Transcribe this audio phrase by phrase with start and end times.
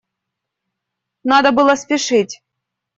[1.23, 2.41] Надо было спешить.